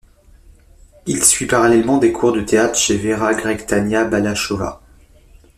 Il 1.05 1.23
suit 1.23 1.45
parallèlement 1.45 1.99
des 1.99 2.11
cours 2.11 2.31
de 2.31 2.41
théâtre 2.41 2.73
chez 2.75 2.97
Véra 2.97 3.35
Gregh-Tania 3.35 4.03
Balachova. 4.03 4.81